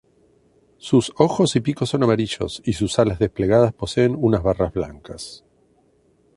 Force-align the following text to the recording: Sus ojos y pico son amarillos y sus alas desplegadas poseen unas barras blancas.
Sus 0.79 1.13
ojos 1.17 1.55
y 1.55 1.59
pico 1.59 1.85
son 1.85 2.01
amarillos 2.01 2.63
y 2.65 2.73
sus 2.73 2.97
alas 2.97 3.19
desplegadas 3.19 3.71
poseen 3.71 4.17
unas 4.19 4.41
barras 4.41 4.73
blancas. 4.73 5.45